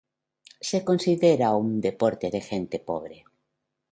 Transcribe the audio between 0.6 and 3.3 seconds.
Se considera un deporte de gente pobre.